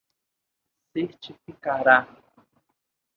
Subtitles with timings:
[0.93, 1.95] certificará